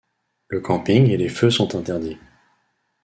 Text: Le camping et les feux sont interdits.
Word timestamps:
Le 0.47 0.61
camping 0.61 1.07
et 1.11 1.15
les 1.17 1.29
feux 1.29 1.51
sont 1.51 1.75
interdits. 1.75 2.17